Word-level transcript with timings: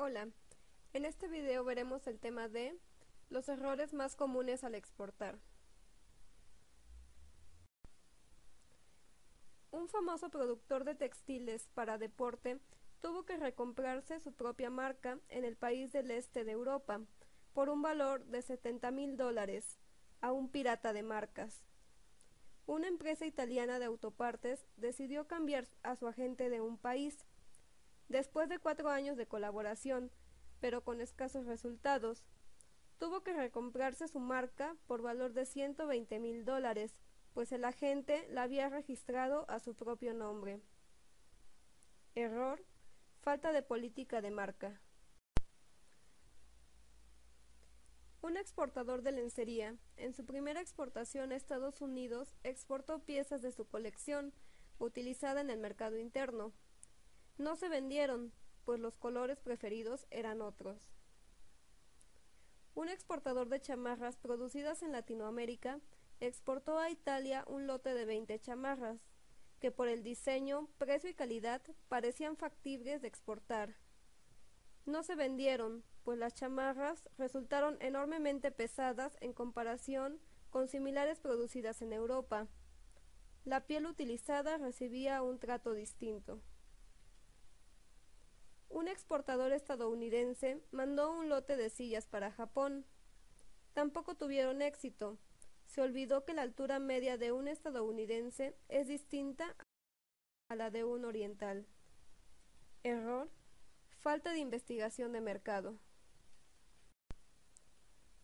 Hola, 0.00 0.28
en 0.92 1.04
este 1.04 1.26
video 1.26 1.64
veremos 1.64 2.06
el 2.06 2.20
tema 2.20 2.48
de 2.48 2.78
los 3.30 3.48
errores 3.48 3.92
más 3.92 4.14
comunes 4.14 4.62
al 4.62 4.76
exportar. 4.76 5.40
Un 9.72 9.88
famoso 9.88 10.30
productor 10.30 10.84
de 10.84 10.94
textiles 10.94 11.68
para 11.74 11.98
deporte 11.98 12.60
tuvo 13.00 13.24
que 13.24 13.38
recomprarse 13.38 14.20
su 14.20 14.32
propia 14.32 14.70
marca 14.70 15.18
en 15.30 15.44
el 15.44 15.56
país 15.56 15.90
del 15.90 16.12
este 16.12 16.44
de 16.44 16.52
Europa 16.52 17.00
por 17.52 17.68
un 17.68 17.82
valor 17.82 18.24
de 18.26 18.42
70 18.42 18.92
mil 18.92 19.16
dólares 19.16 19.80
a 20.20 20.30
un 20.30 20.48
pirata 20.48 20.92
de 20.92 21.02
marcas. 21.02 21.64
Una 22.66 22.86
empresa 22.86 23.26
italiana 23.26 23.80
de 23.80 23.86
autopartes 23.86 24.64
decidió 24.76 25.26
cambiar 25.26 25.66
a 25.82 25.96
su 25.96 26.06
agente 26.06 26.50
de 26.50 26.60
un 26.60 26.78
país. 26.78 27.26
Después 28.08 28.48
de 28.48 28.58
cuatro 28.58 28.88
años 28.88 29.16
de 29.16 29.26
colaboración, 29.26 30.10
pero 30.60 30.82
con 30.82 31.00
escasos 31.00 31.46
resultados, 31.46 32.24
tuvo 32.98 33.22
que 33.22 33.32
recomprarse 33.32 34.08
su 34.08 34.18
marca 34.18 34.76
por 34.86 35.02
valor 35.02 35.32
de 35.32 35.46
120 35.46 36.18
mil 36.18 36.44
dólares, 36.44 36.96
pues 37.34 37.52
el 37.52 37.64
agente 37.64 38.26
la 38.30 38.42
había 38.42 38.68
registrado 38.68 39.48
a 39.48 39.60
su 39.60 39.74
propio 39.74 40.14
nombre. 40.14 40.60
Error, 42.14 42.64
falta 43.20 43.52
de 43.52 43.62
política 43.62 44.20
de 44.20 44.30
marca. 44.30 44.80
Un 48.20 48.36
exportador 48.36 49.02
de 49.02 49.12
lencería, 49.12 49.76
en 49.96 50.12
su 50.12 50.26
primera 50.26 50.60
exportación 50.60 51.30
a 51.30 51.36
Estados 51.36 51.80
Unidos, 51.80 52.34
exportó 52.42 52.98
piezas 53.04 53.42
de 53.42 53.52
su 53.52 53.68
colección, 53.68 54.32
utilizada 54.78 55.40
en 55.40 55.50
el 55.50 55.60
mercado 55.60 55.98
interno. 55.98 56.52
No 57.38 57.54
se 57.54 57.68
vendieron, 57.68 58.32
pues 58.64 58.80
los 58.80 58.96
colores 58.96 59.40
preferidos 59.40 60.06
eran 60.10 60.42
otros. 60.42 60.90
Un 62.74 62.88
exportador 62.88 63.48
de 63.48 63.60
chamarras 63.60 64.16
producidas 64.16 64.82
en 64.82 64.92
Latinoamérica 64.92 65.80
exportó 66.20 66.78
a 66.78 66.90
Italia 66.90 67.44
un 67.46 67.68
lote 67.68 67.94
de 67.94 68.04
20 68.04 68.40
chamarras, 68.40 69.00
que 69.60 69.70
por 69.70 69.88
el 69.88 70.02
diseño, 70.02 70.68
precio 70.78 71.10
y 71.10 71.14
calidad 71.14 71.62
parecían 71.88 72.36
factibles 72.36 73.02
de 73.02 73.08
exportar. 73.08 73.76
No 74.84 75.02
se 75.04 75.14
vendieron, 75.14 75.84
pues 76.02 76.18
las 76.18 76.34
chamarras 76.34 77.08
resultaron 77.18 77.76
enormemente 77.80 78.50
pesadas 78.50 79.16
en 79.20 79.32
comparación 79.32 80.20
con 80.50 80.66
similares 80.66 81.20
producidas 81.20 81.82
en 81.82 81.92
Europa. 81.92 82.48
La 83.44 83.66
piel 83.66 83.86
utilizada 83.86 84.58
recibía 84.58 85.22
un 85.22 85.38
trato 85.38 85.72
distinto. 85.72 86.40
Un 88.68 88.86
exportador 88.88 89.52
estadounidense 89.52 90.62
mandó 90.70 91.10
un 91.10 91.28
lote 91.28 91.56
de 91.56 91.70
sillas 91.70 92.06
para 92.06 92.30
Japón. 92.30 92.84
Tampoco 93.72 94.14
tuvieron 94.14 94.60
éxito. 94.60 95.18
Se 95.66 95.80
olvidó 95.80 96.24
que 96.24 96.34
la 96.34 96.42
altura 96.42 96.78
media 96.78 97.16
de 97.16 97.32
un 97.32 97.48
estadounidense 97.48 98.56
es 98.68 98.86
distinta 98.86 99.56
a 100.48 100.54
la 100.54 100.70
de 100.70 100.84
un 100.84 101.04
oriental. 101.04 101.66
Error. 102.82 103.30
Falta 104.00 104.32
de 104.32 104.38
investigación 104.38 105.12
de 105.12 105.20
mercado. 105.20 105.78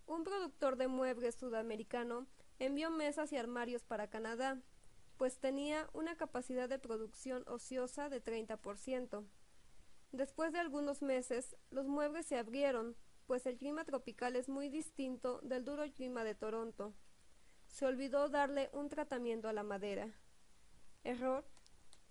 Un 0.06 0.25
productor 0.25 0.77
de 0.77 0.89
muebles 0.89 1.34
sudamericano 1.34 2.27
envió 2.59 2.91
mesas 2.91 3.33
y 3.33 3.37
armarios 3.37 3.83
para 3.83 4.09
Canadá, 4.09 4.61
pues 5.17 5.39
tenía 5.39 5.89
una 5.92 6.17
capacidad 6.17 6.69
de 6.69 6.78
producción 6.78 7.45
ociosa 7.47 8.09
de 8.09 8.22
30%. 8.22 9.25
Después 10.14 10.52
de 10.52 10.60
algunos 10.60 11.02
meses, 11.02 11.56
los 11.70 11.88
muebles 11.88 12.26
se 12.26 12.38
abrieron, 12.38 12.94
pues 13.26 13.46
el 13.46 13.58
clima 13.58 13.84
tropical 13.84 14.36
es 14.36 14.48
muy 14.48 14.68
distinto 14.68 15.40
del 15.42 15.64
duro 15.64 15.82
clima 15.92 16.22
de 16.22 16.36
Toronto. 16.36 16.94
Se 17.66 17.84
olvidó 17.84 18.28
darle 18.28 18.70
un 18.72 18.88
tratamiento 18.88 19.48
a 19.48 19.53
la 19.53 19.64
madera. 19.64 20.14
Error. 21.03 21.44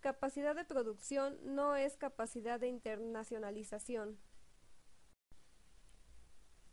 Capacidad 0.02 0.53
de 0.53 0.66
producción 0.66 1.40
no 1.56 1.78
es 1.78 1.96
capacidad 1.96 2.59
de 2.59 2.68
internacionalización. 2.68 4.19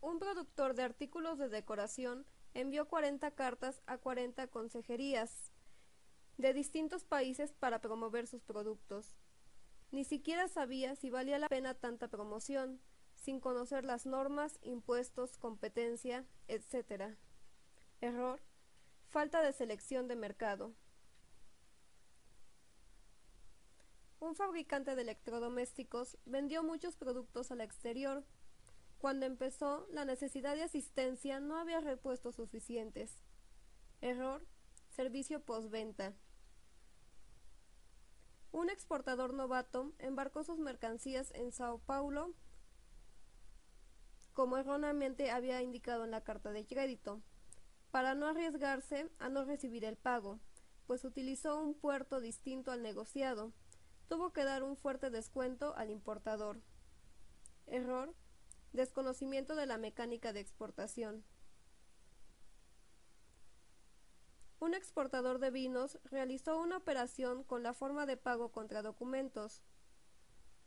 Un 0.01 0.19
productor 0.19 0.75
de 0.75 0.83
artículos 0.83 1.39
de 1.39 1.49
decoración 1.49 2.27
envió 2.55 2.89
40 2.89 3.31
cartas 3.37 3.83
a 3.87 3.99
40 3.99 4.49
consejerías 4.49 5.53
de 6.39 6.55
distintos 6.55 7.05
países 7.05 7.53
para 7.53 7.81
promover 7.81 8.27
sus 8.27 8.43
productos. 8.43 9.15
Ni 9.91 10.05
siquiera 10.05 10.49
sabía 10.49 10.95
si 10.97 11.11
valía 11.11 11.39
la 11.39 11.49
pena 11.49 11.75
tanta 11.75 12.09
promoción, 12.09 12.81
sin 13.17 13.41
conocer 13.41 13.85
las 13.85 14.07
normas, 14.07 14.59
impuestos, 14.63 15.37
competencia, 15.37 16.25
etc. 16.49 17.17
Error. 18.01 18.41
Falta 19.09 19.43
de 19.43 19.53
selección 19.53 20.09
de 20.09 20.17
mercado. 20.17 20.73
Un 24.21 24.35
fabricante 24.35 24.95
de 24.95 25.03
electrodomésticos 25.03 26.19
vendió 26.27 26.63
muchos 26.63 26.97
productos 26.97 27.51
al 27.51 27.61
exterior, 27.61 28.25
cuando 29.01 29.25
empezó, 29.25 29.87
la 29.93 30.05
necesidad 30.05 30.55
de 30.55 30.63
asistencia 30.63 31.41
no 31.41 31.57
había 31.57 31.81
repuestos 31.81 32.37
suficientes. 32.37 33.17
Error. 34.03 34.47
Servicio 34.91 35.41
postventa. 35.41 36.13
Un 38.53 38.69
exportador 38.69 39.33
novato 39.33 39.93
embarcó 39.99 40.43
sus 40.43 40.59
mercancías 40.59 41.31
en 41.35 41.53
Sao 41.53 41.79
Paulo, 41.79 42.35
como 44.33 44.57
erróneamente 44.57 45.31
había 45.31 45.63
indicado 45.63 46.05
en 46.05 46.11
la 46.11 46.23
carta 46.23 46.51
de 46.51 46.67
crédito, 46.67 47.21
para 47.91 48.15
no 48.15 48.27
arriesgarse 48.27 49.09
a 49.19 49.29
no 49.29 49.45
recibir 49.45 49.85
el 49.85 49.97
pago, 49.97 50.41
pues 50.87 51.05
utilizó 51.05 51.61
un 51.61 51.75
puerto 51.75 52.21
distinto 52.21 52.73
al 52.73 52.83
negociado. 52.83 53.53
Tuvo 54.09 54.33
que 54.33 54.45
dar 54.45 54.63
un 54.63 54.77
fuerte 54.77 55.11
descuento 55.11 55.75
al 55.77 55.91
importador. 55.91 56.61
Error 57.67 58.15
Desconocimiento 58.73 59.57
de 59.57 59.67
la 59.67 59.79
mecánica 59.79 60.33
de 60.33 60.39
exportación. 60.39 61.25
Un 64.71 64.77
exportador 64.77 65.41
de 65.41 65.51
vinos 65.51 65.99
realizó 66.05 66.57
una 66.61 66.77
operación 66.77 67.43
con 67.43 67.65
la 67.65 67.75
forma 67.75 68.07
de 68.07 68.17
pago 68.17 68.53
contra 68.53 68.83
documentos. 68.83 69.65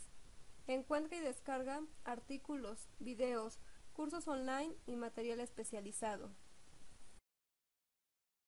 Encuentra 0.66 1.18
y 1.18 1.20
descarga 1.20 1.82
artículos, 2.04 2.88
videos, 3.00 3.58
cursos 3.92 4.26
online 4.28 4.74
y 4.86 4.96
material 4.96 5.40
especializado. 5.40 6.30